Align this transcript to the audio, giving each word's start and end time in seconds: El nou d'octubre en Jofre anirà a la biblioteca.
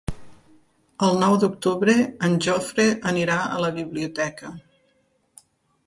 El 1.07 1.19
nou 1.23 1.35
d'octubre 1.43 1.95
en 2.29 2.39
Jofre 2.47 2.89
anirà 3.13 3.39
a 3.43 3.63
la 3.69 3.73
biblioteca. 3.79 4.55